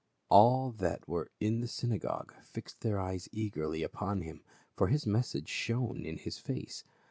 [0.29, 4.41] All that were in the synagogue fixed their eyes eagerly upon him,
[4.75, 6.83] for his message shone in his face.